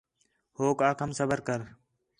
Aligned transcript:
ہوک 0.57 0.79
آکھام 0.89 1.11
صبر 1.19 1.39
کر 1.47 1.59